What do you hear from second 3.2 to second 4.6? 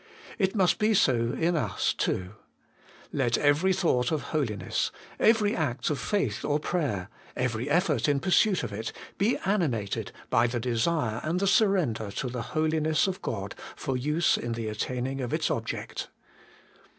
every thought of holi 240 HOLY IN